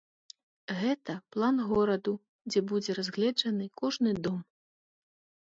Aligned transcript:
Гэта 0.77 1.15
план 1.35 1.61
гораду, 1.73 2.13
дзе 2.51 2.59
будзе 2.73 2.97
разгледжаны 3.01 3.69
кожны 3.83 4.17
дом. 4.31 4.43